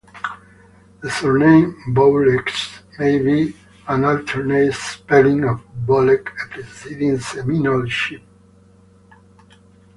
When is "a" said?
6.43-6.47